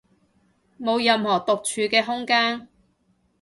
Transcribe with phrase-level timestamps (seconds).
[0.79, 2.69] 冇任何獨處嘅空間